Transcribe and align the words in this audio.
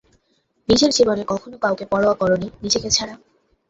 নিজের 0.69 0.91
জীবনে 0.91 1.23
কখনও 1.27 1.57
কাউকে 1.57 1.85
পরোয়া 1.85 2.15
করোনি, 2.15 2.47
নিজেকে 2.63 2.89
ছাড়া। 2.89 3.15